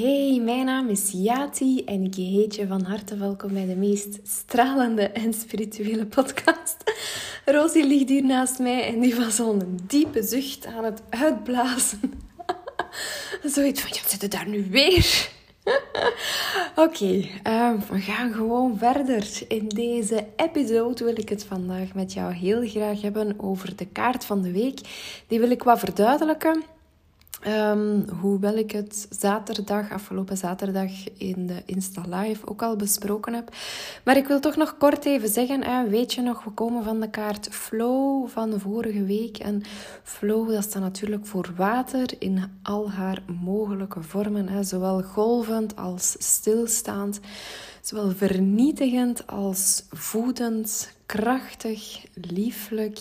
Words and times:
Hey, 0.00 0.40
mijn 0.44 0.64
naam 0.64 0.88
is 0.88 1.10
Yati 1.10 1.84
en 1.84 2.04
ik 2.04 2.14
heet 2.14 2.54
je 2.54 2.66
van 2.66 2.82
harte 2.82 3.16
welkom 3.16 3.52
bij 3.52 3.66
de 3.66 3.76
meest 3.76 4.18
stralende 4.22 5.02
en 5.02 5.34
spirituele 5.34 6.06
podcast. 6.06 6.76
Rosie 7.44 7.86
ligt 7.86 8.08
hier 8.08 8.24
naast 8.24 8.58
mij 8.58 8.86
en 8.86 9.00
die 9.00 9.14
was 9.14 9.40
al 9.40 9.52
een 9.52 9.78
diepe 9.86 10.22
zucht 10.22 10.66
aan 10.66 10.84
het 10.84 11.02
uitblazen. 11.10 12.00
Zoiets 13.54 13.80
van, 13.80 13.90
ja, 13.94 14.18
zit 14.18 14.30
daar 14.30 14.48
nu 14.48 14.66
weer? 14.70 15.30
Oké, 16.76 17.28
ehm, 17.42 17.78
we 17.90 18.00
gaan 18.00 18.32
gewoon 18.32 18.78
verder. 18.78 19.42
In 19.48 19.68
deze 19.68 20.26
episode 20.36 21.04
wil 21.04 21.18
ik 21.18 21.28
het 21.28 21.44
vandaag 21.44 21.94
met 21.94 22.12
jou 22.12 22.32
heel 22.32 22.68
graag 22.68 23.00
hebben 23.00 23.34
over 23.40 23.76
de 23.76 23.86
kaart 23.86 24.24
van 24.24 24.42
de 24.42 24.52
week. 24.52 24.80
Die 25.26 25.40
wil 25.40 25.50
ik 25.50 25.62
wat 25.62 25.78
verduidelijken. 25.78 26.62
Um, 27.46 28.04
hoewel 28.20 28.56
ik 28.56 28.70
het 28.70 29.06
zaterdag, 29.10 29.90
afgelopen 29.92 30.36
zaterdag 30.36 30.90
in 31.16 31.46
de 31.46 31.62
Insta 31.66 32.02
Live 32.08 32.46
ook 32.46 32.62
al 32.62 32.76
besproken 32.76 33.34
heb. 33.34 33.54
Maar 34.04 34.16
ik 34.16 34.26
wil 34.26 34.40
toch 34.40 34.56
nog 34.56 34.76
kort 34.78 35.04
even 35.04 35.28
zeggen, 35.28 35.90
weet 35.90 36.12
je 36.12 36.22
nog, 36.22 36.44
we 36.44 36.50
komen 36.50 36.84
van 36.84 37.00
de 37.00 37.10
kaart 37.10 37.48
Flow 37.50 38.28
van 38.28 38.50
de 38.50 38.60
vorige 38.60 39.04
week. 39.04 39.38
En 39.38 39.62
Flow, 40.02 40.52
dat 40.52 40.62
staat 40.62 40.82
natuurlijk 40.82 41.26
voor 41.26 41.52
water 41.56 42.14
in 42.18 42.58
al 42.62 42.90
haar 42.90 43.22
mogelijke 43.42 44.02
vormen. 44.02 44.48
Hè, 44.48 44.62
zowel 44.62 45.02
golvend 45.02 45.76
als 45.76 46.16
stilstaand. 46.18 47.20
Zowel 47.80 48.10
vernietigend 48.10 49.26
als 49.26 49.84
voedend, 49.90 50.92
krachtig, 51.06 52.06
lieflijk. 52.14 52.98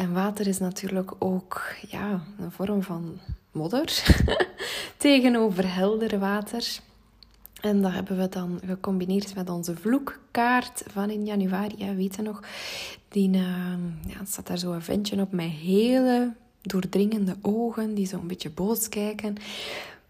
En 0.00 0.12
water 0.12 0.46
is 0.46 0.58
natuurlijk 0.58 1.12
ook 1.18 1.74
ja, 1.88 2.22
een 2.38 2.50
vorm 2.50 2.82
van 2.82 3.18
modder 3.52 4.04
tegenover 4.96 5.74
helder 5.74 6.18
water. 6.18 6.78
En 7.60 7.82
dat 7.82 7.92
hebben 7.92 8.18
we 8.18 8.28
dan 8.28 8.60
gecombineerd 8.66 9.34
met 9.34 9.50
onze 9.50 9.76
vloekkaart 9.76 10.82
van 10.86 11.10
in 11.10 11.24
januari. 11.24 11.74
Ja, 11.76 11.94
weet 11.94 12.16
je 12.16 12.22
nog? 12.22 12.42
Die, 13.08 13.28
uh, 13.28 13.42
ja, 14.06 14.24
staat 14.24 14.46
daar 14.46 14.58
zo'n 14.58 14.82
ventje 14.82 15.20
op 15.20 15.32
met 15.32 15.50
hele 15.50 16.32
doordringende 16.62 17.36
ogen, 17.42 17.94
die 17.94 18.06
zo 18.06 18.18
een 18.18 18.26
beetje 18.26 18.50
boos 18.50 18.88
kijken. 18.88 19.34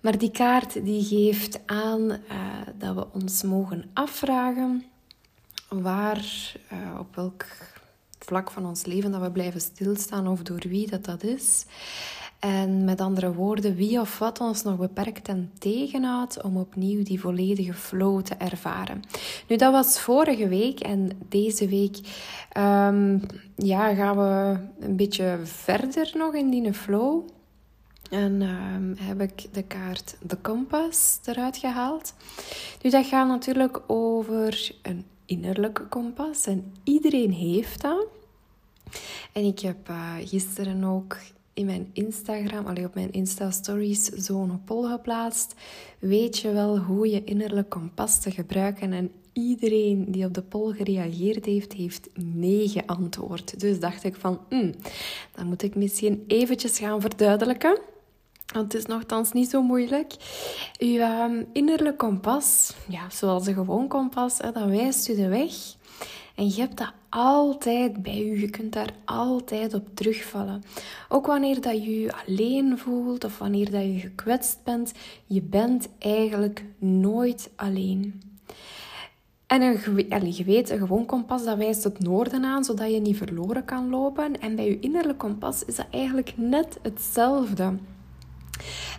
Maar 0.00 0.18
die 0.18 0.30
kaart 0.30 0.84
die 0.84 1.04
geeft 1.04 1.60
aan 1.66 2.00
uh, 2.00 2.16
dat 2.78 2.94
we 2.94 3.06
ons 3.12 3.42
mogen 3.42 3.84
afvragen 3.92 4.84
waar, 5.68 6.54
uh, 6.72 6.98
op 6.98 7.14
welk 7.14 7.44
vlak 8.24 8.50
van 8.50 8.66
ons 8.66 8.84
leven 8.84 9.10
dat 9.10 9.20
we 9.20 9.30
blijven 9.30 9.60
stilstaan 9.60 10.28
of 10.28 10.42
door 10.42 10.62
wie 10.68 10.90
dat, 10.90 11.04
dat 11.04 11.22
is. 11.22 11.64
En 12.38 12.84
met 12.84 13.00
andere 13.00 13.34
woorden, 13.34 13.74
wie 13.74 14.00
of 14.00 14.18
wat 14.18 14.40
ons 14.40 14.62
nog 14.62 14.76
beperkt 14.76 15.28
en 15.28 15.50
tegenhoudt 15.58 16.42
om 16.42 16.56
opnieuw 16.56 17.02
die 17.02 17.20
volledige 17.20 17.74
flow 17.74 18.22
te 18.22 18.34
ervaren. 18.34 19.02
Nu, 19.48 19.56
dat 19.56 19.72
was 19.72 20.00
vorige 20.00 20.48
week 20.48 20.80
en 20.80 21.10
deze 21.28 21.68
week 21.68 21.98
ehm, 22.52 23.18
ja, 23.56 23.94
gaan 23.94 24.16
we 24.16 24.58
een 24.86 24.96
beetje 24.96 25.38
verder 25.42 26.12
nog 26.14 26.34
in 26.34 26.50
die 26.50 26.72
flow. 26.72 27.28
En 28.10 28.42
um, 28.42 28.96
heb 28.98 29.20
ik 29.20 29.54
de 29.54 29.62
kaart 29.62 30.16
de 30.22 30.36
kompas 30.36 31.18
eruit 31.24 31.56
gehaald. 31.56 32.14
Nu, 32.82 32.90
dat 32.90 33.06
gaat 33.06 33.28
natuurlijk 33.28 33.80
over 33.86 34.74
een 34.82 35.04
innerlijke 35.30 35.86
kompas 35.88 36.46
en 36.46 36.72
iedereen 36.84 37.32
heeft 37.32 37.80
dat. 37.80 38.06
En 39.32 39.44
ik 39.44 39.58
heb 39.58 39.88
uh, 39.88 40.14
gisteren 40.24 40.84
ook 40.84 41.16
in 41.54 41.66
mijn 41.66 41.90
Instagram, 41.92 42.66
allee, 42.66 42.84
op 42.84 42.94
mijn 42.94 43.12
Insta-stories, 43.12 44.04
zo'n 44.04 44.64
poll 44.64 44.90
geplaatst. 44.90 45.54
Weet 45.98 46.38
je 46.38 46.52
wel 46.52 46.78
hoe 46.78 47.10
je 47.10 47.24
innerlijk 47.24 47.68
kompas 47.68 48.20
te 48.20 48.30
gebruiken? 48.30 48.92
En 48.92 49.10
iedereen 49.32 50.04
die 50.12 50.24
op 50.24 50.34
de 50.34 50.42
poll 50.42 50.74
gereageerd 50.74 51.44
heeft, 51.44 51.72
heeft 51.72 52.08
nee 52.14 52.68
geantwoord. 52.68 53.60
Dus 53.60 53.80
dacht 53.80 54.04
ik 54.04 54.16
van, 54.16 54.40
mm, 54.48 54.74
dan 55.34 55.46
moet 55.46 55.62
ik 55.62 55.74
misschien 55.74 56.24
eventjes 56.26 56.78
gaan 56.78 57.00
verduidelijken. 57.00 57.78
Want 58.52 58.72
het 58.72 58.82
is 58.82 58.86
nogthans 58.86 59.32
niet 59.32 59.50
zo 59.50 59.62
moeilijk. 59.62 60.12
Uw 60.78 61.00
um, 61.00 61.46
innerlijk 61.52 61.98
kompas, 61.98 62.74
ja, 62.88 63.10
zoals 63.10 63.46
een 63.46 63.54
gewoon 63.54 63.88
kompas, 63.88 64.38
hè, 64.38 64.52
dat 64.52 64.68
wijst 64.68 65.08
u 65.08 65.14
de 65.14 65.28
weg. 65.28 65.52
En 66.34 66.48
je 66.48 66.60
hebt 66.60 66.78
dat 66.78 66.92
altijd 67.08 68.02
bij 68.02 68.24
je. 68.24 68.40
Je 68.40 68.50
kunt 68.50 68.72
daar 68.72 68.92
altijd 69.04 69.74
op 69.74 69.88
terugvallen. 69.94 70.62
Ook 71.08 71.26
wanneer 71.26 71.60
dat 71.60 71.84
je 71.84 72.00
je 72.00 72.12
alleen 72.26 72.78
voelt 72.78 73.24
of 73.24 73.38
wanneer 73.38 73.70
dat 73.70 73.82
je 73.82 73.98
gekwetst 73.98 74.58
bent, 74.64 74.92
je 75.26 75.42
bent 75.42 75.88
eigenlijk 75.98 76.64
nooit 76.78 77.50
alleen. 77.56 78.22
En 79.46 79.62
een, 79.62 80.34
je 80.34 80.44
weet, 80.44 80.70
een 80.70 80.78
gewoon 80.78 81.06
kompas 81.06 81.44
dat 81.44 81.56
wijst 81.56 81.84
het 81.84 81.98
noorden 81.98 82.44
aan, 82.44 82.64
zodat 82.64 82.92
je 82.92 83.00
niet 83.00 83.16
verloren 83.16 83.64
kan 83.64 83.90
lopen. 83.90 84.40
En 84.40 84.56
bij 84.56 84.64
je 84.64 84.80
innerlijk 84.80 85.18
kompas 85.18 85.64
is 85.64 85.76
dat 85.76 85.86
eigenlijk 85.90 86.32
net 86.36 86.78
hetzelfde. 86.82 87.72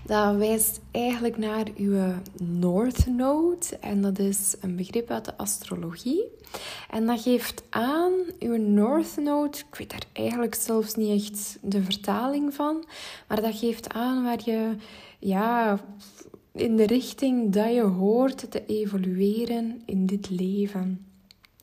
Dat 0.05 0.35
wijst 0.35 0.79
eigenlijk 0.91 1.37
naar 1.37 1.65
uw 1.77 2.13
North 2.43 3.05
Node. 3.05 3.77
En 3.79 4.01
dat 4.01 4.19
is 4.19 4.55
een 4.61 4.75
begrip 4.75 5.09
uit 5.09 5.25
de 5.25 5.37
astrologie. 5.37 6.23
En 6.89 7.05
dat 7.05 7.21
geeft 7.21 7.63
aan, 7.69 8.11
uw 8.39 8.57
North 8.57 9.17
Node, 9.17 9.57
ik 9.57 9.75
weet 9.75 9.89
daar 9.89 10.05
eigenlijk 10.13 10.55
zelfs 10.55 10.95
niet 10.95 11.23
echt 11.23 11.57
de 11.61 11.83
vertaling 11.83 12.53
van, 12.53 12.85
maar 13.27 13.41
dat 13.41 13.57
geeft 13.57 13.93
aan 13.93 14.23
waar 14.23 14.39
je 14.45 14.75
ja, 15.19 15.79
in 16.53 16.75
de 16.75 16.85
richting 16.85 17.53
dat 17.53 17.73
je 17.73 17.81
hoort 17.81 18.51
te 18.51 18.65
evolueren 18.65 19.81
in 19.85 20.05
dit 20.05 20.29
leven. 20.29 21.05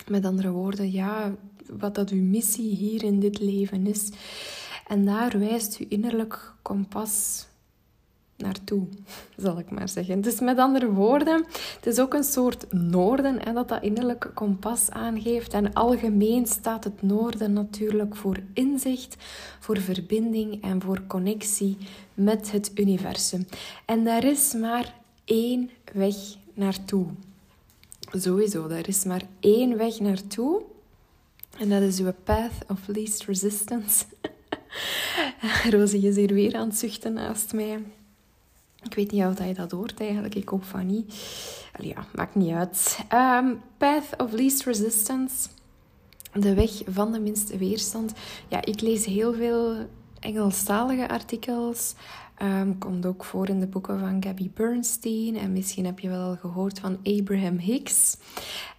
Met 0.07 0.25
andere 0.25 0.51
woorden, 0.51 0.93
ja, 0.93 1.35
wat 1.67 1.95
dat 1.95 2.11
uw 2.11 2.23
missie 2.23 2.75
hier 2.75 3.03
in 3.03 3.21
dit 3.21 3.41
leven 3.41 3.87
is. 3.87 4.11
En 4.87 5.05
daar 5.05 5.39
wijst 5.39 5.77
uw 5.79 5.87
innerlijk 5.89 6.55
kompas 6.63 7.47
naartoe, 8.39 8.87
zal 9.37 9.59
ik 9.59 9.71
maar 9.71 9.89
zeggen. 9.89 10.21
Dus 10.21 10.41
met 10.41 10.59
andere 10.59 10.93
woorden, 10.93 11.45
het 11.77 11.87
is 11.87 11.99
ook 11.99 12.15
een 12.15 12.25
soort 12.25 12.73
noorden 12.73 13.45
en 13.45 13.55
dat 13.55 13.69
dat 13.69 13.83
innerlijke 13.83 14.29
kompas 14.29 14.91
aangeeft. 14.91 15.53
En 15.53 15.73
algemeen 15.73 16.47
staat 16.47 16.85
het 16.85 17.03
noorden 17.03 17.53
natuurlijk 17.53 18.17
voor 18.17 18.37
inzicht, 18.53 19.17
voor 19.61 19.79
verbinding 19.79 20.63
en 20.63 20.83
voor 20.83 21.03
connectie 21.07 21.77
met 22.15 22.53
het 22.53 22.71
universum. 22.75 23.47
En 23.85 24.05
daar 24.05 24.25
is 24.25 24.55
maar 24.55 24.95
één 25.25 25.71
weg 25.93 26.17
naartoe. 26.55 27.07
Sowieso, 28.13 28.69
er 28.69 28.89
is 28.89 29.05
maar 29.05 29.23
één 29.41 29.77
weg 29.77 30.01
naartoe. 30.01 30.63
En 31.59 31.69
dat 31.69 31.83
is 31.83 31.99
uw 32.01 32.13
path 32.25 32.53
of 32.69 32.79
least 32.87 33.25
resistance. 33.25 34.05
Rosie 35.71 36.09
is 36.09 36.17
hier 36.17 36.35
weer 36.35 36.55
aan 36.55 36.69
het 36.69 36.79
zuchten 36.79 37.13
naast 37.13 37.53
mij. 37.53 37.83
Ik 38.83 38.95
weet 38.95 39.11
niet 39.11 39.25
of 39.25 39.45
je 39.47 39.55
dat 39.55 39.71
hoort 39.71 40.01
eigenlijk. 40.01 40.35
Ik 40.35 40.49
hoop 40.49 40.65
van 40.65 40.87
niet. 40.87 41.15
Allee, 41.79 41.89
ja, 41.89 42.07
maakt 42.15 42.35
niet 42.35 42.53
uit. 42.53 42.99
Ehm, 43.09 43.55
path 43.77 44.05
of 44.17 44.33
Least 44.33 44.65
Resistance. 44.65 45.49
De 46.33 46.55
weg 46.55 46.71
van 46.87 47.13
de 47.13 47.21
minste 47.21 47.57
weerstand. 47.57 48.13
Ja, 48.49 48.65
ik 48.65 48.81
lees 48.81 49.05
heel 49.05 49.35
veel 49.35 49.87
Engelstalige 50.21 51.09
artikels. 51.09 51.95
Um, 52.43 52.79
komt 52.79 53.07
ook 53.07 53.25
voor 53.25 53.49
in 53.49 53.61
de 53.61 53.67
boeken 53.67 53.99
van 53.99 54.23
Gabby 54.23 54.51
Bernstein. 54.55 55.37
En 55.37 55.53
misschien 55.53 55.85
heb 55.85 55.99
je 55.99 56.09
wel 56.09 56.37
gehoord 56.37 56.79
van 56.79 56.99
Abraham 57.03 57.59
Hicks. 57.59 58.17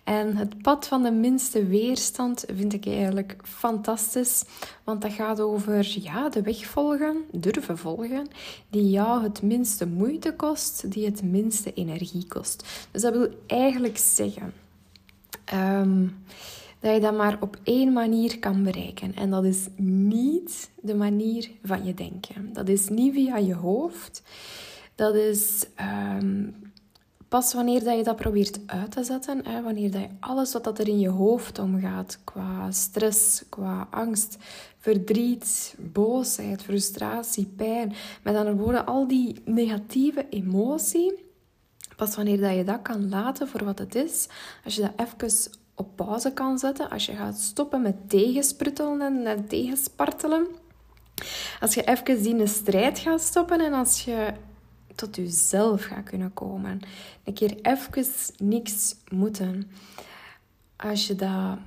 En 0.04 0.38
het 0.38 0.62
pad 0.62 0.88
van 0.88 1.04
de 1.04 1.12
minste 1.12 1.66
weerstand 1.66 2.46
vind 2.56 2.74
ik 2.74 2.86
eigenlijk 2.86 3.36
fantastisch. 3.44 4.44
Want 4.84 5.02
dat 5.02 5.12
gaat 5.12 5.40
over 5.40 6.02
ja, 6.02 6.30
de 6.30 6.42
weg 6.42 6.66
volgen, 6.66 7.26
durven 7.32 7.78
volgen, 7.78 8.28
die 8.70 8.90
jou 8.90 9.24
het 9.24 9.42
minste 9.42 9.88
moeite 9.88 10.34
kost, 10.36 10.92
die 10.92 11.06
het 11.06 11.24
minste 11.24 11.74
energie 11.74 12.28
kost. 12.28 12.88
Dus 12.92 13.02
dat 13.02 13.14
wil 13.14 13.30
eigenlijk 13.48 13.98
zeggen 13.98 14.54
ehm, 15.46 16.08
dat 16.80 16.94
je 16.94 17.00
dat 17.00 17.18
maar 17.18 17.38
op 17.40 17.58
één 17.64 17.94
manier 17.94 18.40
kan 18.40 18.64
bereiken. 18.64 19.16
En 19.16 19.30
dat 19.30 19.44
is 19.44 19.68
niet 19.76 20.70
de 20.82 20.96
manier 20.96 21.52
van 21.64 21.86
je 21.86 21.94
denken. 21.94 22.54
Dat 22.54 22.70
is 22.70 22.90
niet 22.90 23.14
via 23.14 23.38
je 23.38 23.56
hoofd. 23.56 24.22
Dat 24.96 25.16
is 25.16 25.66
ehm, 25.76 26.46
Pas 27.30 27.54
wanneer 27.54 27.84
dat 27.84 27.98
je 27.98 28.04
dat 28.04 28.16
probeert 28.16 28.60
uit 28.66 28.92
te 28.92 29.04
zetten, 29.04 29.46
hè, 29.46 29.62
wanneer 29.62 29.92
dat 29.92 30.02
je 30.02 30.08
alles 30.20 30.54
wat 30.54 30.80
er 30.80 30.88
in 30.88 31.00
je 31.00 31.10
hoofd 31.10 31.60
omgaat, 31.60 32.20
qua 32.24 32.72
stress, 32.72 33.44
qua 33.50 33.88
angst, 33.92 34.38
verdriet, 34.78 35.76
boosheid, 35.80 36.62
frustratie, 36.62 37.46
pijn, 37.46 37.94
met 38.24 38.36
andere 38.36 38.56
woorden, 38.56 38.86
al 38.86 39.08
die 39.08 39.42
negatieve 39.46 40.30
emotie, 40.30 41.26
pas 41.96 42.16
wanneer 42.16 42.40
dat 42.40 42.56
je 42.56 42.64
dat 42.64 42.82
kan 42.82 43.10
laten 43.10 43.48
voor 43.48 43.64
wat 43.64 43.80
het 43.80 43.96
is, 43.96 44.28
als 44.64 44.76
je 44.76 44.82
dat 44.82 45.08
even 45.08 45.52
op 45.80 45.96
pauze 45.96 46.34
kan 46.34 46.60
zetten, 46.60 46.90
als 46.90 47.06
je 47.06 47.16
gaat 47.16 47.38
stoppen 47.38 47.82
met 47.82 48.10
tegensprutelen 48.10 49.26
en 49.26 49.48
tegenspartelen, 49.48 50.48
als 51.60 51.74
je 51.74 51.84
even 51.84 52.22
die 52.22 52.48
strijd 52.48 53.00
gaat 53.00 53.22
stoppen 53.22 53.60
en 53.60 53.74
als 53.74 54.06
je 54.06 54.34
tot 54.96 55.16
jezelf 55.16 55.84
gaat 55.84 56.04
kunnen 56.04 56.34
komen. 56.34 56.80
Een 57.24 57.34
keer 57.34 57.58
even 57.62 58.06
niks 58.38 58.96
moeten. 59.12 59.72
Als 60.76 61.08
je, 61.08 61.16
dat, 61.16 61.58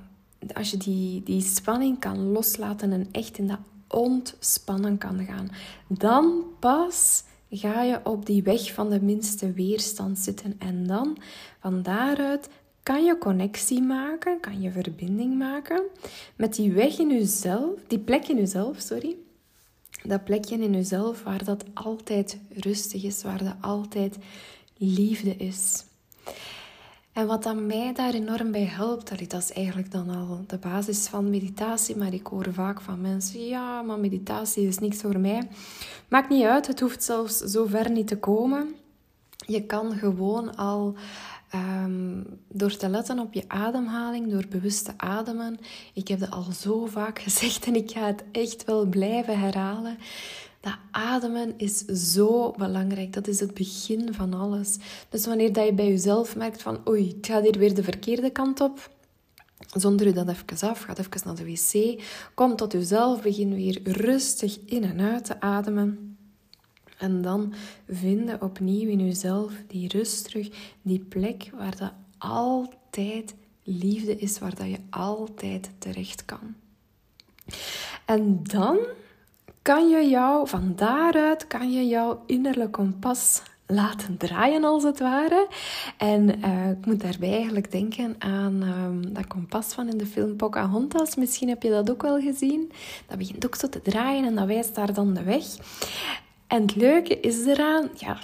als 0.53 0.71
je 0.71 0.77
die, 0.77 1.23
die 1.23 1.41
spanning 1.41 1.99
kan 1.99 2.31
loslaten 2.31 2.91
en 2.91 3.07
echt 3.11 3.37
in 3.37 3.47
dat 3.47 3.59
ontspannen 3.87 4.97
kan 4.97 5.25
gaan, 5.25 5.49
dan 5.87 6.43
pas 6.59 7.23
ga 7.49 7.81
je 7.81 7.99
op 8.03 8.25
die 8.25 8.43
weg 8.43 8.73
van 8.73 8.89
de 8.89 9.01
minste 9.01 9.51
weerstand 9.51 10.19
zitten. 10.19 10.55
En 10.59 10.87
dan 10.87 11.17
van 11.59 11.81
daaruit 11.81 12.49
kan 12.83 13.03
je 13.03 13.17
connectie 13.17 13.81
maken, 13.81 14.39
kan 14.39 14.61
je 14.61 14.71
verbinding 14.71 15.37
maken 15.37 15.81
met 16.35 16.55
die 16.55 16.71
weg 16.71 16.97
in 16.97 17.09
jezelf, 17.09 17.79
die 17.87 17.99
plek 17.99 18.27
in 18.27 18.37
jezelf, 18.37 18.79
sorry. 18.79 19.15
Dat 20.03 20.23
plekje 20.23 20.57
in 20.57 20.73
jezelf 20.73 21.23
waar 21.23 21.43
dat 21.43 21.63
altijd 21.73 22.37
rustig 22.53 23.03
is, 23.03 23.23
waar 23.23 23.43
dat 23.43 23.55
altijd 23.61 24.17
liefde 24.77 25.35
is. 25.35 25.85
En 27.11 27.27
wat 27.27 27.43
dan 27.43 27.65
mij 27.65 27.93
daar 27.93 28.13
enorm 28.13 28.51
bij 28.51 28.65
helpt, 28.65 29.29
dat 29.29 29.41
is 29.41 29.51
eigenlijk 29.51 29.91
dan 29.91 30.09
al 30.09 30.43
de 30.47 30.57
basis 30.57 31.07
van 31.07 31.29
meditatie, 31.29 31.95
maar 31.95 32.13
ik 32.13 32.27
hoor 32.27 32.53
vaak 32.53 32.81
van 32.81 33.01
mensen, 33.01 33.45
ja, 33.45 33.81
maar 33.81 33.99
meditatie 33.99 34.67
is 34.67 34.79
niks 34.79 34.97
voor 34.97 35.19
mij. 35.19 35.47
Maakt 36.07 36.29
niet 36.29 36.43
uit, 36.43 36.67
het 36.67 36.79
hoeft 36.79 37.03
zelfs 37.03 37.37
zo 37.37 37.65
ver 37.65 37.91
niet 37.91 38.07
te 38.07 38.17
komen. 38.17 38.75
Je 39.45 39.65
kan 39.65 39.93
gewoon 39.93 40.55
al 40.55 40.95
um, 41.55 42.25
door 42.47 42.75
te 42.75 42.89
letten 42.89 43.19
op 43.19 43.33
je 43.33 43.43
ademhaling, 43.47 44.31
door 44.31 44.47
bewust 44.49 44.85
te 44.85 44.93
ademen. 44.97 45.57
Ik 45.93 46.07
heb 46.07 46.19
dat 46.19 46.31
al 46.31 46.51
zo 46.51 46.85
vaak 46.85 47.19
gezegd 47.25 47.65
en 47.65 47.75
ik 47.75 47.91
ga 47.91 48.05
het 48.05 48.23
echt 48.31 48.65
wel 48.65 48.85
blijven 48.85 49.39
herhalen. 49.39 49.97
Dat 50.59 50.77
ademen 50.91 51.53
is 51.57 51.77
zo 51.85 52.51
belangrijk. 52.51 53.13
Dat 53.13 53.27
is 53.27 53.39
het 53.39 53.53
begin 53.53 54.13
van 54.13 54.33
alles. 54.33 54.77
Dus 55.09 55.25
wanneer 55.25 55.53
dat 55.53 55.65
je 55.65 55.73
bij 55.73 55.87
jezelf 55.87 56.35
merkt 56.35 56.61
van 56.61 56.87
oei, 56.87 57.07
het 57.07 57.25
gaat 57.25 57.43
hier 57.43 57.57
weer 57.57 57.73
de 57.73 57.83
verkeerde 57.83 58.29
kant 58.29 58.61
op, 58.61 58.89
zonder 59.73 60.07
je 60.07 60.13
dat 60.13 60.29
even 60.29 60.69
af, 60.69 60.81
ga 60.81 60.97
even 60.97 61.21
naar 61.25 61.35
de 61.35 61.45
wc, 61.45 62.01
kom 62.33 62.55
tot 62.55 62.71
jezelf, 62.71 63.21
begin 63.21 63.55
weer 63.55 63.81
rustig 63.83 64.59
in 64.65 64.83
en 64.83 64.99
uit 64.99 65.25
te 65.25 65.41
ademen. 65.41 66.12
En 67.03 67.21
dan 67.21 67.53
vinden 67.87 68.41
opnieuw 68.41 68.89
in 68.89 69.05
jezelf 69.05 69.53
die 69.67 69.87
rust 69.87 70.23
terug, 70.23 70.49
die 70.81 70.99
plek 70.99 71.51
waar 71.57 71.77
dat 71.77 71.93
altijd 72.17 73.35
liefde 73.63 74.17
is, 74.17 74.39
waar 74.39 74.55
dat 74.55 74.69
je 74.69 74.79
altijd 74.89 75.69
terecht 75.77 76.25
kan. 76.25 76.55
En 78.05 78.39
dan 78.43 78.77
kan 79.61 79.89
je 79.89 80.09
jou, 80.09 80.47
van 80.47 80.73
daaruit 80.75 81.47
kan 81.47 81.71
je 81.71 81.87
jouw 81.87 82.23
innerlijk 82.25 82.71
kompas 82.71 83.41
laten 83.65 84.17
draaien, 84.17 84.63
als 84.63 84.83
het 84.83 84.99
ware. 84.99 85.47
En 85.97 86.39
uh, 86.39 86.69
ik 86.69 86.85
moet 86.85 87.01
daarbij 87.01 87.33
eigenlijk 87.33 87.71
denken 87.71 88.15
aan 88.19 88.61
um, 88.61 89.13
dat 89.13 89.27
kompas 89.27 89.73
van 89.73 89.89
in 89.89 89.97
de 89.97 90.05
film 90.05 90.35
Pocahontas. 90.35 91.15
Misschien 91.15 91.49
heb 91.49 91.63
je 91.63 91.69
dat 91.69 91.91
ook 91.91 92.01
wel 92.01 92.19
gezien. 92.19 92.71
Dat 93.07 93.17
begint 93.17 93.45
ook 93.45 93.55
zo 93.55 93.69
te 93.69 93.81
draaien 93.81 94.25
en 94.25 94.35
dat 94.35 94.47
wijst 94.47 94.75
daar 94.75 94.93
dan 94.93 95.13
de 95.13 95.23
weg. 95.23 95.45
En 96.53 96.61
het 96.61 96.75
leuke 96.75 97.19
is 97.19 97.45
eraan, 97.45 97.89
ja, 97.95 98.19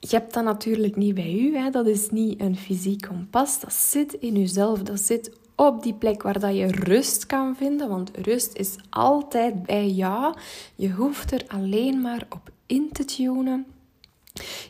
je 0.00 0.08
hebt 0.16 0.34
dat 0.34 0.44
natuurlijk 0.44 0.96
niet 0.96 1.14
bij 1.14 1.32
u. 1.32 1.70
Dat 1.70 1.86
is 1.86 2.10
niet 2.10 2.40
een 2.40 2.56
fysiek 2.56 3.06
kompas. 3.08 3.60
Dat 3.60 3.72
zit 3.72 4.12
in 4.12 4.36
jezelf. 4.36 4.82
Dat 4.82 5.00
zit 5.00 5.30
op 5.54 5.82
die 5.82 5.94
plek 5.94 6.22
waar 6.22 6.40
dat 6.40 6.56
je 6.56 6.66
rust 6.66 7.26
kan 7.26 7.56
vinden. 7.56 7.88
Want 7.88 8.10
rust 8.16 8.56
is 8.56 8.76
altijd 8.90 9.62
bij 9.62 9.88
jou. 9.88 10.34
Je 10.74 10.90
hoeft 10.90 11.32
er 11.32 11.44
alleen 11.48 12.00
maar 12.00 12.26
op 12.28 12.50
in 12.66 12.88
te 12.92 13.04
tunen. 13.04 13.66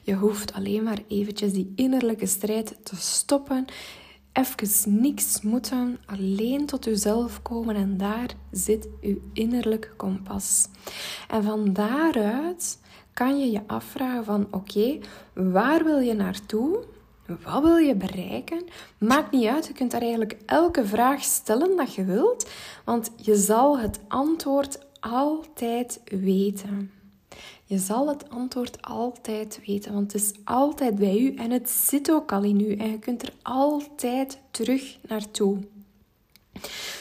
Je 0.02 0.14
hoeft 0.14 0.52
alleen 0.52 0.82
maar 0.82 0.99
eventjes 1.08 1.52
die 1.52 1.72
innerlijke 1.76 2.26
strijd 2.26 2.76
te 2.82 2.96
stoppen. 2.96 3.64
Even 4.32 5.00
niks 5.00 5.40
moeten, 5.43 5.99
alleen 6.06 6.67
tot 6.67 6.84
jezelf 6.84 7.43
komen 7.43 7.75
en 7.75 7.96
daar 7.96 8.28
zit 8.50 8.88
uw 9.00 9.19
innerlijk 9.32 9.93
kompas. 9.96 10.69
En 11.28 11.43
van 11.43 11.72
daaruit 11.72 12.78
kan 13.14 13.38
je 13.38 13.50
je 13.50 13.61
afvragen 13.66 14.25
van 14.25 14.46
oké, 14.50 14.99
waar 15.32 15.84
wil 15.84 15.99
je 15.99 16.14
naartoe? 16.14 16.84
Wat 17.26 17.62
wil 17.62 17.76
je 17.76 17.94
bereiken? 17.94 18.64
Maakt 18.99 19.31
niet 19.31 19.46
uit, 19.46 19.66
je 19.66 19.72
kunt 19.72 19.90
daar 19.90 20.00
eigenlijk 20.00 20.37
elke 20.46 20.87
vraag 20.87 21.22
stellen 21.22 21.76
dat 21.76 21.94
je 21.94 22.05
wilt, 22.05 22.50
want 22.84 23.11
je 23.16 23.37
zal 23.37 23.78
het 23.78 24.00
antwoord 24.08 24.78
altijd 25.00 26.00
weten. 26.05 26.90
Je 27.64 27.78
zal 27.78 28.08
het 28.08 28.31
antwoord 28.31 28.82
altijd 28.82 29.60
weten, 29.67 29.93
want 29.93 30.12
het 30.12 30.22
is 30.22 30.32
altijd 30.44 30.94
bij 30.94 31.19
u 31.19 31.34
en 31.34 31.50
het 31.50 31.70
zit 31.70 32.10
ook 32.10 32.32
al 32.32 32.43
in 32.43 32.60
u 32.60 32.75
en 32.75 32.90
je 32.90 32.99
kunt 32.99 33.22
er 33.22 33.32
altijd 33.43 34.38
terug 34.50 34.99
naartoe. 35.08 35.58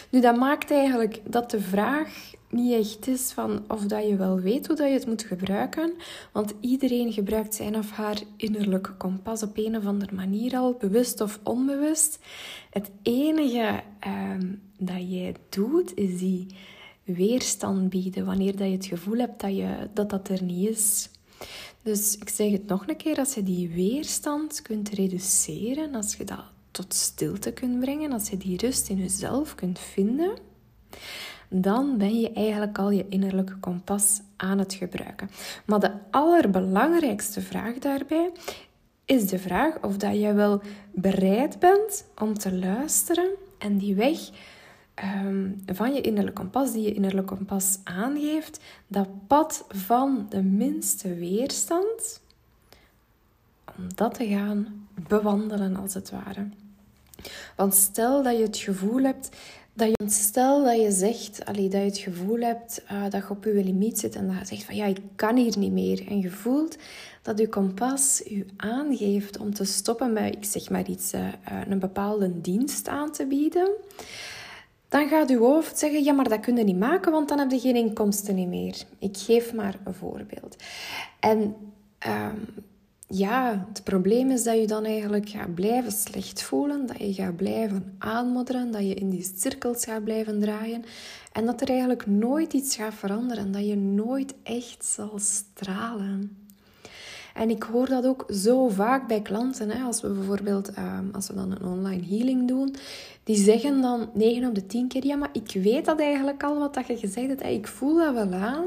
Nu, 0.10 0.20
dat 0.20 0.38
maakt 0.38 0.72
eigenlijk 0.72 1.22
dat 1.24 1.52
de 1.52 1.62
vraag 1.62 2.32
niet 2.54 2.74
echt 2.74 3.08
is 3.08 3.32
van 3.32 3.64
of 3.68 3.82
dat 3.82 4.08
je 4.08 4.16
wel 4.16 4.40
weet 4.40 4.68
hoe 4.68 4.76
dat 4.76 4.88
je 4.88 4.94
het 4.94 5.08
moet 5.08 5.24
gebruiken. 5.24 5.94
Want 6.32 6.54
iedereen 6.60 7.14
gebruikt 7.14 7.56
zijn 7.56 7.78
of 7.78 7.92
haar 7.92 8.22
innerlijke 8.38 8.94
kompas 8.94 9.44
op 9.44 9.58
een 9.58 9.78
of 9.78 9.86
andere 9.86 10.16
manier 10.16 10.56
al, 10.56 10.74
bewust 10.80 11.22
of 11.22 11.40
onbewust. 11.44 12.20
Het 12.70 12.92
enige 13.02 13.84
ehm, 14.00 14.52
dat 14.78 15.12
jij 15.12 15.36
doet, 15.50 15.96
is 15.96 16.20
die 16.20 16.48
weerstand 17.04 17.90
bieden 17.90 18.26
wanneer 18.26 18.56
dat 18.58 18.68
je 18.68 18.74
het 18.74 18.86
gevoel 18.86 19.18
hebt 19.18 19.42
dat, 19.42 19.56
je, 19.56 19.90
dat 19.94 20.10
dat 20.10 20.30
er 20.30 20.44
niet 20.44 20.70
is. 20.70 21.10
Dus 21.82 22.18
ik 22.18 22.30
zeg 22.30 22.52
het 22.52 22.68
nog 22.68 22.88
een 22.88 22.98
keer, 22.98 23.18
als 23.18 23.34
je 23.34 23.44
die 23.44 23.70
weerstand 23.70 24.62
kunt 24.62 24.90
reduceren, 24.90 25.96
als 25.96 26.16
je 26.16 26.24
dat 26.24 26.44
tot 26.72 26.94
stilte 26.94 27.52
kunt 27.52 27.80
brengen, 27.80 28.12
als 28.12 28.30
je 28.30 28.38
die 28.38 28.58
rust 28.58 28.90
in 28.90 28.98
jezelf 28.98 29.56
kunt 29.56 29.80
vinden, 29.80 30.38
dan 31.50 31.98
ben 31.98 32.20
je 32.20 32.32
eigenlijk 32.34 32.78
al 32.78 32.90
je 32.90 33.06
innerlijke 33.10 33.56
kompas 33.56 34.22
aan 34.36 34.60
het 34.60 34.74
gebruiken. 34.74 35.30
Maar 35.66 35.80
de 35.80 35.92
allerbelangrijkste 36.12 37.42
vraag 37.42 37.78
daarbij 37.78 38.32
is 39.06 39.28
de 39.28 39.40
vraag 39.40 39.82
of 39.82 39.98
dat 39.98 40.20
je 40.20 40.34
wel 40.34 40.62
bereid 40.92 41.60
bent 41.60 42.06
om 42.20 42.34
te 42.34 42.56
luisteren 42.56 43.30
en 43.58 43.78
die 43.78 43.96
weg 43.96 44.20
ehm, 44.94 45.50
van 45.66 45.94
je 45.94 46.02
innerlijke 46.02 46.42
kompas, 46.42 46.72
die 46.72 46.82
je 46.82 46.94
innerlijke 46.94 47.36
kompas 47.36 47.80
aangeeft, 47.84 48.60
dat 48.88 49.28
pad 49.28 49.66
van 49.70 50.26
de 50.30 50.44
minste 50.44 51.16
weerstand, 51.16 52.22
om 53.78 53.88
dat 53.96 54.14
te 54.14 54.28
gaan 54.28 54.88
bewandelen 55.08 55.76
als 55.76 55.94
het 55.94 56.12
ware. 56.12 56.48
Want 57.56 57.74
stel 57.74 58.24
dat 58.24 58.38
je 58.38 58.44
het 58.44 58.58
gevoel 58.58 59.04
hebt 59.04 59.30
dat 59.74 59.88
je, 59.88 60.10
stel 60.10 60.64
dat 60.64 60.82
je 60.82 60.92
zegt, 60.92 61.46
allee, 61.46 61.70
dat 61.70 61.80
je 61.80 61.88
het 61.88 61.98
gevoel 61.98 62.40
hebt 62.40 62.82
uh, 62.92 63.04
dat 63.10 63.22
je 63.22 63.30
op 63.30 63.44
je 63.44 63.64
limiet 63.64 64.00
zit 64.00 64.16
en 64.16 64.28
dat 64.28 64.40
je 64.40 64.46
zegt 64.46 64.64
van 64.64 64.76
ja, 64.76 64.86
ik 64.86 65.00
kan 65.16 65.36
hier 65.36 65.58
niet 65.58 65.72
meer. 65.72 66.08
En 66.08 66.20
je 66.20 66.30
voelt 66.30 66.78
dat 67.22 67.40
je 67.40 67.50
kompas 67.50 68.22
je 68.26 68.46
aangeeft 68.58 69.38
om 69.38 69.54
te 69.54 69.64
stoppen 69.64 70.14
met, 70.14 70.36
ik 70.36 70.46
zeg 70.46 70.70
maar 70.70 70.88
iets, 70.88 71.14
uh, 71.14 71.28
een 71.70 71.80
bepaalde 71.80 72.42
dienst 72.42 72.88
aan 72.88 73.12
te 73.12 73.26
bieden. 73.26 73.70
Dan 74.88 75.08
gaat 75.08 75.30
je 75.30 75.38
hoofd 75.38 75.80
zeggen, 75.80 76.04
ja, 76.04 76.14
maar 76.14 76.30
dat 76.30 76.40
kun 76.40 76.58
je 76.58 76.64
niet 76.64 76.80
maken, 76.80 77.12
want 77.12 77.30
dan 77.30 77.40
heb 77.40 77.52
je 77.52 77.60
geen 77.60 77.76
inkomsten 77.76 78.50
meer. 78.50 78.76
Ik 79.00 79.18
geef 79.18 79.54
maar 79.54 79.76
een 79.84 79.94
voorbeeld. 79.94 80.56
En 81.20 81.56
ehm, 81.98 82.36
ja, 83.18 83.66
het 83.68 83.84
probleem 83.84 84.32
is 84.32 84.44
dat 84.44 84.60
je 84.60 84.68
dan 84.68 84.86
eigenlijk 84.86 85.30
gaat 85.30 85.56
blijven 85.56 85.92
slecht 85.92 86.44
voelen, 86.44 86.86
dat 86.86 86.98
je 87.00 87.14
gaat 87.14 87.36
blijven 87.36 87.96
aanmodderen, 87.98 88.72
dat 88.72 88.82
je 88.82 88.94
in 88.94 89.10
die 89.10 89.32
cirkels 89.36 89.84
gaat 89.84 90.04
blijven 90.04 90.40
draaien 90.40 90.84
en 91.32 91.46
dat 91.46 91.62
er 91.62 91.70
eigenlijk 91.70 92.06
nooit 92.06 92.54
iets 92.54 92.76
gaat 92.76 92.94
veranderen, 92.94 93.52
dat 93.52 93.68
je 93.68 93.76
nooit 93.76 94.34
echt 94.44 94.86
zal 94.86 95.20
stralen. 95.20 96.38
En 97.34 97.50
ik 97.50 97.64
hoor 97.64 97.88
dat 97.88 98.06
ook 98.06 98.26
zo 98.32 98.68
vaak 98.70 99.08
bij 99.08 99.22
klanten. 99.22 99.70
Hè, 99.70 99.84
als 99.84 100.02
we 100.02 100.10
bijvoorbeeld 100.10 100.74
ehm, 100.74 101.06
als 101.12 101.28
we 101.28 101.34
dan 101.34 101.52
een 101.52 101.66
online 101.66 102.06
healing 102.06 102.48
doen, 102.48 102.76
die 103.24 103.36
zeggen 103.36 103.82
dan 103.82 104.10
9 104.14 104.48
op 104.48 104.56
de 104.56 104.66
10 104.66 104.88
keer: 104.88 105.06
Ja, 105.06 105.16
maar 105.16 105.30
ik 105.32 105.52
weet 105.64 105.86
dat 105.86 106.00
eigenlijk 106.00 106.44
al 106.44 106.60
wat 106.60 106.74
dat 106.74 106.88
je 106.88 106.98
gezegd 106.98 107.28
hebt. 107.28 107.44
Ik 107.44 107.68
voel 107.68 107.96
dat 107.96 108.14
wel 108.14 108.34
aan, 108.34 108.66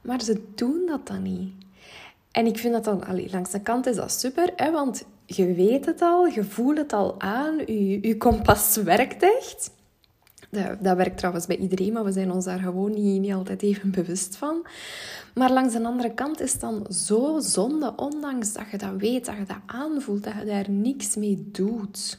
maar 0.00 0.22
ze 0.22 0.42
doen 0.54 0.82
dat 0.86 1.06
dan 1.06 1.22
niet. 1.22 1.52
En 2.32 2.46
ik 2.46 2.58
vind 2.58 2.72
dat 2.72 2.84
dan, 2.84 3.04
allee, 3.04 3.30
langs 3.30 3.50
de 3.50 3.60
kant 3.60 3.86
is 3.86 3.96
dat 3.96 4.12
super, 4.12 4.52
hè, 4.56 4.70
want 4.70 5.04
je 5.26 5.54
weet 5.54 5.86
het 5.86 6.02
al, 6.02 6.26
je 6.26 6.44
voelt 6.44 6.76
het 6.76 6.92
al 6.92 7.20
aan, 7.20 7.56
je, 7.66 8.16
kompas 8.18 8.76
werkt 8.76 9.22
echt. 9.22 9.70
Dat, 10.50 10.76
dat, 10.80 10.96
werkt 10.96 11.18
trouwens 11.18 11.46
bij 11.46 11.56
iedereen, 11.56 11.92
maar 11.92 12.04
we 12.04 12.12
zijn 12.12 12.32
ons 12.32 12.44
daar 12.44 12.58
gewoon 12.58 12.94
niet, 12.94 13.20
niet 13.20 13.32
altijd 13.32 13.62
even 13.62 13.90
bewust 13.90 14.36
van. 14.36 14.66
Maar 15.34 15.52
langs 15.52 15.72
de 15.72 15.84
andere 15.84 16.14
kant 16.14 16.40
is 16.40 16.52
het 16.52 16.60
dan 16.60 16.86
zo 16.90 17.40
zonde, 17.40 17.92
ondanks 17.96 18.52
dat 18.52 18.70
je 18.70 18.78
dat 18.78 18.96
weet, 18.96 19.24
dat 19.24 19.36
je 19.36 19.44
dat 19.44 19.56
aanvoelt, 19.66 20.24
dat 20.24 20.34
je 20.38 20.44
daar 20.44 20.70
niks 20.70 21.16
mee 21.16 21.48
doet. 21.52 22.18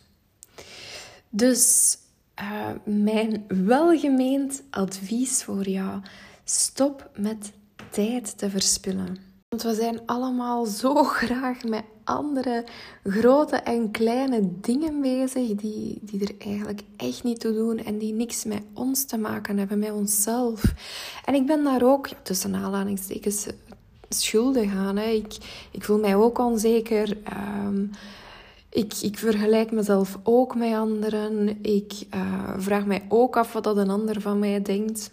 Dus 1.29 1.97
uh, 2.41 2.69
mijn 2.83 3.45
welgemeend 3.47 4.63
advies 4.69 5.43
voor 5.43 5.69
jou: 5.69 6.01
stop 6.43 7.09
met 7.15 7.51
tijd 7.89 8.37
te 8.37 8.49
verspillen. 8.49 9.28
Want 9.50 9.62
we 9.62 9.74
zijn 9.74 10.00
allemaal 10.06 10.65
zo 10.65 11.03
graag 11.24 11.63
met 11.63 11.84
andere 12.03 12.65
grote 13.03 13.56
en 13.56 13.91
kleine 13.91 14.50
dingen 14.62 15.01
bezig 15.01 15.56
die, 15.56 16.00
die 16.01 16.22
er 16.22 16.48
eigenlijk 16.48 16.82
echt 16.98 17.24
niet 17.24 17.39
toe 17.39 17.53
doen 17.53 17.77
en 17.77 17.98
die 17.98 18.13
niks 18.13 18.44
met 18.44 18.62
ons 18.74 19.06
te 19.06 19.18
maken 19.18 19.58
hebben, 19.58 19.79
met 19.79 19.91
onszelf. 19.91 20.74
En 21.25 21.34
ik 21.34 21.46
ben 21.46 21.63
daar 21.63 21.84
ook, 21.84 22.10
tussen 22.24 22.56
aanhalingstekens, 22.56 23.48
schuldig 24.10 24.75
aan. 24.75 24.98
Hè. 24.98 25.10
Ik, 25.10 25.38
ik 25.72 25.84
voel 25.84 26.00
mij 26.00 26.15
ook 26.15 26.39
onzeker. 26.39 27.18
Ehm, 27.24 27.86
ik, 28.70 28.94
ik 29.01 29.18
vergelijk 29.18 29.72
mezelf 29.72 30.20
ook 30.24 30.56
met 30.56 30.74
anderen. 30.74 31.58
Ik 31.62 31.94
uh, 32.15 32.53
vraag 32.58 32.86
mij 32.86 33.06
ook 33.08 33.38
af 33.38 33.53
wat 33.53 33.63
dat 33.63 33.77
een 33.77 33.89
ander 33.89 34.22
van 34.22 34.39
mij 34.39 34.62
denkt. 34.62 35.12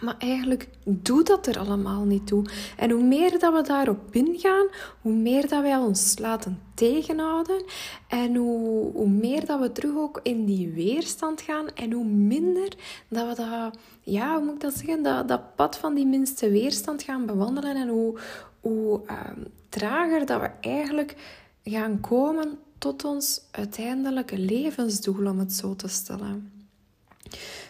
Maar 0.00 0.14
eigenlijk 0.18 0.68
doet 0.84 1.26
dat 1.26 1.46
er 1.46 1.58
allemaal 1.58 2.04
niet 2.04 2.26
toe. 2.26 2.44
En 2.76 2.90
hoe 2.90 3.02
meer 3.02 3.38
dat 3.38 3.54
we 3.54 3.62
daarop 3.62 4.14
ingaan, 4.14 4.66
hoe 5.02 5.12
meer 5.12 5.48
dat 5.48 5.62
wij 5.62 5.76
ons 5.76 6.18
laten 6.18 6.62
tegenhouden. 6.74 7.64
En 8.08 8.34
hoe, 8.34 8.92
hoe 8.92 9.08
meer 9.08 9.46
dat 9.46 9.60
we 9.60 9.72
terug 9.72 9.96
ook 9.96 10.20
in 10.22 10.44
die 10.44 10.68
weerstand 10.68 11.40
gaan. 11.40 11.66
En 11.74 11.92
hoe 11.92 12.04
minder 12.04 12.68
dat 13.08 13.28
we 13.28 13.42
dat, 13.42 13.78
ja, 14.02 14.34
hoe 14.36 14.44
moet 14.44 14.54
ik 14.54 14.60
dat 14.60 14.74
zeggen, 14.74 15.02
dat, 15.02 15.28
dat 15.28 15.56
pad 15.56 15.78
van 15.78 15.94
die 15.94 16.06
minste 16.06 16.50
weerstand 16.50 17.02
gaan 17.02 17.26
bewandelen. 17.26 17.76
En 17.76 17.88
hoe, 17.88 18.18
hoe 18.60 19.00
ehm, 19.06 19.40
trager 19.68 20.26
dat 20.26 20.40
we 20.40 20.50
eigenlijk 20.60 21.16
gaan 21.62 22.00
komen 22.00 22.58
tot 22.78 23.04
ons 23.04 23.40
uiteindelijke 23.50 24.38
levensdoel, 24.38 25.26
om 25.26 25.38
het 25.38 25.52
zo 25.52 25.76
te 25.76 25.88
stellen. 25.88 26.52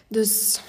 Dus 0.08 0.60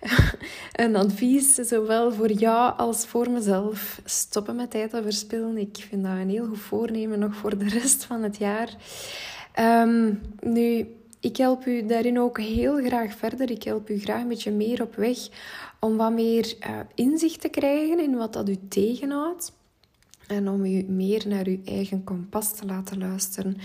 een 0.72 0.96
advies, 0.96 1.54
zowel 1.54 2.12
voor 2.12 2.32
jou 2.32 2.76
als 2.76 3.06
voor 3.06 3.30
mezelf. 3.30 4.00
Stoppen 4.04 4.56
met 4.56 4.70
tijd 4.70 4.90
te 4.90 5.02
verspillen. 5.02 5.56
Ik 5.56 5.86
vind 5.88 6.02
dat 6.02 6.12
een 6.12 6.30
heel 6.30 6.46
goed 6.46 6.58
voornemen 6.58 7.18
nog 7.18 7.34
voor 7.34 7.58
de 7.58 7.68
rest 7.68 8.04
van 8.04 8.22
het 8.22 8.36
jaar. 8.36 8.76
Ehm, 9.52 10.14
nu, 10.40 10.86
ik 11.20 11.36
help 11.36 11.66
u 11.66 11.86
daarin 11.86 12.20
ook 12.20 12.40
heel 12.40 12.84
graag 12.84 13.14
verder. 13.14 13.50
Ik 13.50 13.62
help 13.62 13.90
u 13.90 13.98
graag 13.98 14.20
een 14.20 14.28
beetje 14.28 14.50
meer 14.50 14.82
op 14.82 14.94
weg 14.94 15.18
om 15.80 15.96
wat 15.96 16.12
meer 16.12 16.54
uh, 16.60 16.78
inzicht 16.94 17.40
te 17.40 17.48
krijgen 17.48 18.00
in 18.00 18.16
wat 18.16 18.32
dat 18.32 18.48
u 18.48 18.58
tegenhoudt. 18.68 19.52
En 20.26 20.48
om 20.48 20.64
u 20.64 20.82
meer 20.82 21.22
naar 21.28 21.46
uw 21.46 21.60
eigen 21.64 22.04
kompas 22.04 22.54
te 22.54 22.66
laten 22.66 22.98
luisteren. 22.98 23.56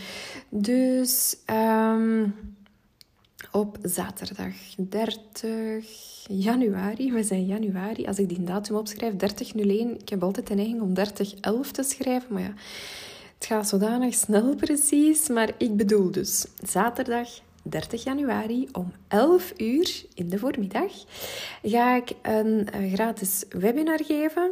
Dus 0.50 1.38
um, 1.50 2.36
op 3.52 3.78
zaterdag 3.82 4.54
30 4.76 5.86
januari. 6.28 7.12
We 7.12 7.24
zijn 7.24 7.46
januari. 7.46 8.06
Als 8.06 8.20
ik 8.20 8.30
die 8.30 8.44
datum 8.44 8.76
opschrijf, 8.76 9.16
3001. 9.16 10.00
Ik 10.00 10.10
heb 10.10 10.24
altijd 10.24 10.48
de 10.48 10.56
neiging 10.56 10.82
om 10.82 10.94
3011 10.94 11.72
te 11.72 11.84
schrijven, 11.84 12.34
maar 12.34 12.42
ja, 12.42 12.54
het 13.36 13.46
gaat 13.46 13.68
zodanig 13.68 14.14
snel 14.14 14.56
precies. 14.56 15.30
Maar 15.30 15.50
ik 15.58 15.76
bedoel 15.76 16.12
dus 16.12 16.46
zaterdag 16.64 17.30
30 17.64 18.04
januari 18.04 18.68
om 18.72 18.92
11 19.08 19.54
uur 19.58 20.04
in 20.14 20.30
de 20.30 20.40
voormiddag 20.40 20.92
ga 21.64 21.96
ik 21.96 22.12
een 22.22 22.68
gratis 22.94 23.44
webinar 23.50 24.04
geven. 24.04 24.52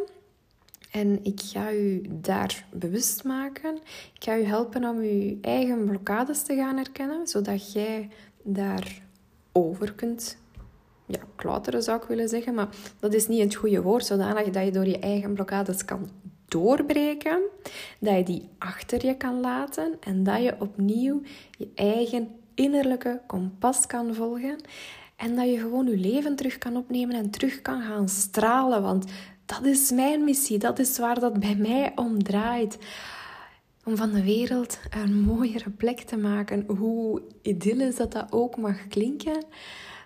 En 0.91 1.19
ik 1.23 1.41
ga 1.41 1.71
u 1.71 2.01
daar 2.09 2.65
bewust 2.71 3.23
maken. 3.23 3.75
Ik 4.13 4.23
ga 4.23 4.37
u 4.37 4.43
helpen 4.43 4.83
om 4.85 4.97
uw 4.97 5.37
eigen 5.41 5.85
blokkades 5.85 6.43
te 6.43 6.55
gaan 6.55 6.75
herkennen, 6.75 7.27
zodat 7.27 7.73
jij 7.73 8.09
daarover 8.43 9.93
kunt 9.95 10.37
ja, 11.05 11.19
klauteren, 11.35 11.83
zou 11.83 12.01
ik 12.01 12.07
willen 12.07 12.29
zeggen. 12.29 12.53
Maar 12.53 12.69
dat 12.99 13.13
is 13.13 13.27
niet 13.27 13.43
het 13.43 13.55
goede 13.55 13.81
woord, 13.81 14.05
zodanig 14.05 14.49
dat 14.49 14.65
je 14.65 14.71
door 14.71 14.87
je 14.87 14.99
eigen 14.99 15.33
blokkades 15.33 15.85
kan 15.85 16.09
doorbreken, 16.47 17.41
dat 17.99 18.15
je 18.15 18.23
die 18.23 18.49
achter 18.57 19.05
je 19.05 19.17
kan 19.17 19.39
laten 19.39 19.97
en 19.99 20.23
dat 20.23 20.43
je 20.43 20.55
opnieuw 20.59 21.21
je 21.57 21.67
eigen 21.75 22.27
innerlijke 22.53 23.21
kompas 23.27 23.85
kan 23.85 24.13
volgen 24.13 24.57
en 25.15 25.35
dat 25.35 25.49
je 25.49 25.59
gewoon 25.59 25.85
je 25.87 25.97
leven 25.97 26.35
terug 26.35 26.57
kan 26.57 26.77
opnemen 26.77 27.15
en 27.15 27.29
terug 27.29 27.61
kan 27.61 27.81
gaan 27.81 28.09
stralen. 28.09 28.81
Want 28.81 29.05
dat 29.45 29.65
is 29.65 29.91
mijn 29.91 30.23
missie, 30.23 30.57
dat 30.57 30.79
is 30.79 30.97
waar 30.97 31.19
dat 31.19 31.39
bij 31.39 31.55
mij 31.55 31.91
om 31.95 32.23
draait 32.23 32.77
om 33.89 33.97
van 33.97 34.11
de 34.11 34.23
wereld 34.23 34.79
een 34.89 35.21
mooiere 35.21 35.69
plek 35.69 35.99
te 35.99 36.17
maken. 36.17 36.65
Hoe 36.67 37.21
idyllisch 37.41 37.95
dat 37.95 38.11
dat 38.11 38.25
ook 38.29 38.57
mag 38.57 38.87
klinken, 38.87 39.45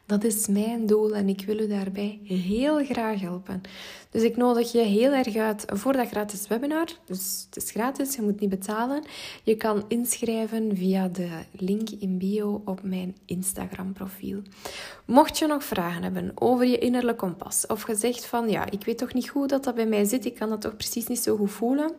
dat 0.05 0.23
is 0.23 0.47
mijn 0.47 0.85
doel 0.85 1.15
en 1.15 1.29
ik 1.29 1.45
wil 1.45 1.59
u 1.59 1.67
daarbij 1.67 2.19
heel 2.23 2.85
graag 2.85 3.19
helpen. 3.19 3.61
Dus 4.09 4.21
ik 4.21 4.37
nodig 4.37 4.71
je 4.71 4.79
heel 4.79 5.11
erg 5.11 5.35
uit 5.35 5.65
voor 5.67 5.93
dat 5.93 6.07
gratis 6.07 6.47
webinar. 6.47 6.87
Dus 7.05 7.45
het 7.45 7.63
is 7.63 7.71
gratis, 7.71 8.15
je 8.15 8.21
moet 8.21 8.39
niet 8.39 8.49
betalen. 8.49 9.03
Je 9.43 9.55
kan 9.55 9.85
inschrijven 9.87 10.77
via 10.77 11.07
de 11.07 11.29
link 11.51 11.89
in 11.89 12.17
bio 12.17 12.61
op 12.65 12.83
mijn 12.83 13.15
Instagram 13.25 13.93
profiel. 13.93 14.41
Mocht 15.05 15.37
je 15.37 15.47
nog 15.47 15.63
vragen 15.63 16.03
hebben 16.03 16.31
over 16.35 16.65
je 16.65 16.77
innerlijke 16.77 17.25
kompas 17.25 17.67
of 17.67 17.81
gezegd 17.81 18.25
van 18.25 18.49
ja, 18.49 18.71
ik 18.71 18.85
weet 18.85 18.97
toch 18.97 19.13
niet 19.13 19.29
goed 19.29 19.49
dat 19.49 19.63
dat 19.63 19.75
bij 19.75 19.87
mij 19.87 20.05
zit, 20.05 20.25
ik 20.25 20.35
kan 20.35 20.49
dat 20.49 20.61
toch 20.61 20.75
precies 20.75 21.07
niet 21.07 21.19
zo 21.19 21.35
goed 21.35 21.51
voelen 21.51 21.91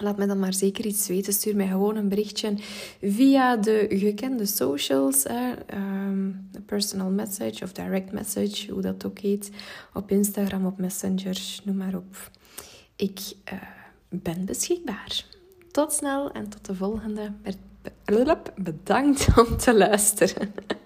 Laat 0.00 0.16
me 0.16 0.26
dan 0.26 0.38
maar 0.38 0.54
zeker 0.54 0.86
iets 0.86 1.06
weten. 1.06 1.32
Stuur 1.32 1.56
mij 1.56 1.66
gewoon 1.66 1.96
een 1.96 2.08
berichtje 2.08 2.54
via 3.00 3.56
de 3.56 3.86
gekende 3.88 4.46
socials. 4.46 5.22
Ehm, 5.22 6.30
personal 6.66 7.10
message 7.10 7.64
of 7.64 7.72
direct 7.72 8.12
message, 8.12 8.72
hoe 8.72 8.82
dat 8.82 9.06
ook 9.06 9.18
heet. 9.18 9.50
Op 9.92 10.10
Instagram, 10.10 10.66
op 10.66 10.78
Messenger, 10.78 11.40
noem 11.64 11.76
maar 11.76 11.94
op. 11.94 12.30
Ik 12.96 13.20
uh, 13.52 13.60
ben 14.08 14.44
beschikbaar. 14.44 15.24
Tot 15.70 15.92
snel 15.92 16.32
en 16.32 16.48
tot 16.48 16.66
de 16.66 16.74
volgende. 16.74 17.32
Bedankt 18.56 19.28
om 19.38 19.56
te 19.56 19.74
luisteren. 19.74 20.54